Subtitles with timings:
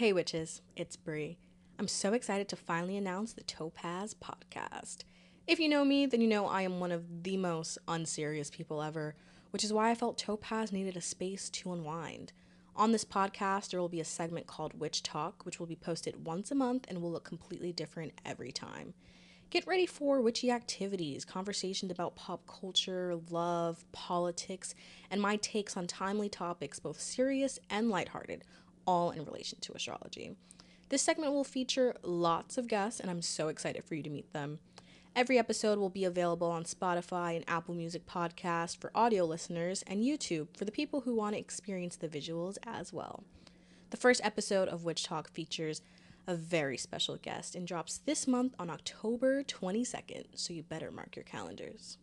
[0.00, 1.36] Hey witches, it's Bri.
[1.78, 5.04] I'm so excited to finally announce the Topaz podcast.
[5.46, 8.80] If you know me, then you know I am one of the most unserious people
[8.80, 9.14] ever,
[9.50, 12.32] which is why I felt Topaz needed a space to unwind.
[12.74, 16.24] On this podcast, there will be a segment called Witch Talk, which will be posted
[16.24, 18.94] once a month and will look completely different every time.
[19.50, 24.74] Get ready for witchy activities, conversations about pop culture, love, politics,
[25.10, 28.44] and my takes on timely topics, both serious and lighthearted,
[28.86, 30.36] all in relation to astrology.
[30.88, 34.32] This segment will feature lots of guests, and I'm so excited for you to meet
[34.32, 34.58] them.
[35.14, 40.02] Every episode will be available on Spotify and Apple Music Podcast for audio listeners, and
[40.02, 43.24] YouTube for the people who want to experience the visuals as well.
[43.90, 45.82] The first episode of Witch Talk features
[46.26, 51.16] a very special guest and drops this month on October 22nd, so you better mark
[51.16, 51.98] your calendars.